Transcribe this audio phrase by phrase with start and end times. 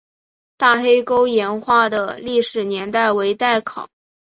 [0.57, 3.87] 大黑沟岩画的历史年代为待考。